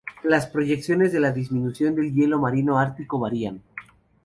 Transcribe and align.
Las 0.23 0.47
proyecciones 0.47 1.13
de 1.13 1.19
la 1.19 1.31
disminución 1.31 1.93
del 1.93 2.11
hielo 2.11 2.39
marino 2.39 2.79
ártico 2.79 3.19
varían. 3.19 3.61